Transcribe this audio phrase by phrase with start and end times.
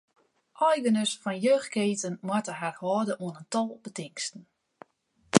[0.69, 4.43] Eigeners fan jeugdketen moatte har hâlde oan in tal betingsten.